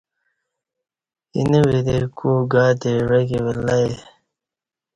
اینہ 1.35 1.59
وری 1.65 1.99
کو 2.17 2.31
گاتے 2.51 2.91
عویکی 3.03 3.39
ولہ 3.45 3.75
یے 3.83 3.93